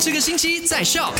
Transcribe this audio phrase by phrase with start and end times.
[0.00, 1.12] 这个星期在笑。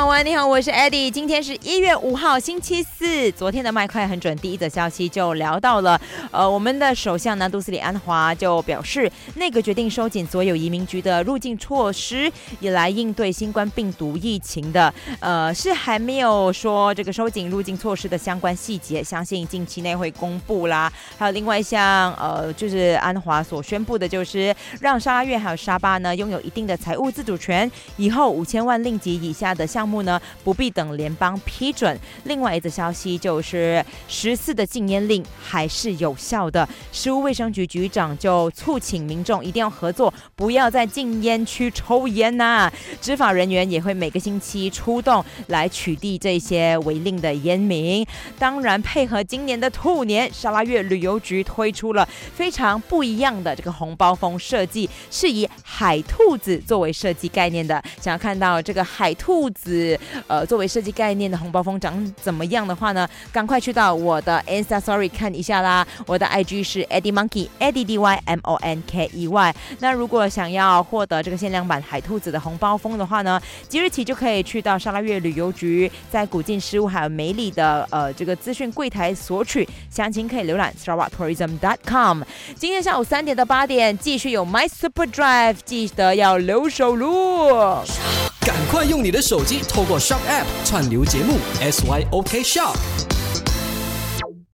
[0.00, 1.10] 好，你好，我是 Eddie。
[1.10, 3.32] 今天是一月五号，星期四。
[3.32, 12.30] 昨天的麦快很准，第一则消息就聊到了，呃，我们的首相呢，杜斯里安华就表示，内阁决定收紧所有移民局的入境措施，
[12.60, 14.94] 以来应对新冠病毒疫情的。
[15.18, 20.90] 呃，是还没有说这个收紧入境措施的相关细节，相信近期内会公布啦。
[21.18, 31.98] 还有另外一项，呃，就是安华所宣布的，就是让沙拉越还有沙巴呢拥有一定的财务自主权，以后五千万令吉以下的项目呢，不必等联邦批准。
[32.24, 36.68] 另外一则消息就是十四的禁烟令还是有效的。
[36.92, 42.70] 食物卫生局局长就促请民众一定要合作，不要在禁烟区抽烟呐。
[43.00, 48.06] 执法人员也会每个星期出动来取缔这些违令的烟民。
[48.38, 57.82] 当然，配合今年的兔年，沙拉越旅游局推出了非常不一样的这个红包风设计，是以海兔子作为设计概念的。
[58.00, 59.48] 想要看到这个海兔。
[59.54, 59.77] 子
[60.26, 63.08] 呃，作为设计概念的红包风长怎么样的话呢？
[63.32, 65.86] 赶快去到我的 Insta Story 看一下啦！
[66.06, 69.54] 我的 IG 是 eddie monkey eddie ymonkey。
[69.80, 79.68] 那如果想要获得这个限量版海兔子的红包风的话呢，即日起就可以去到沙拉越旅游局，在古晋事务还有美里的呃这个资讯柜台索取。
[79.90, 82.22] 详情可以浏览 SarawakTourism.com。
[82.56, 88.27] 今天下午三点到八点，继续有 My Super Drive，记得要留守路。
[88.78, 93.17] 快用你的手机透过 Shop App 串流节目 SYOK Shop。